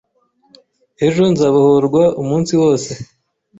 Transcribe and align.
Ejo 1.07 1.21
nzabohorwa 1.31 2.03
umunsi 2.21 2.53
wose. 2.61 2.91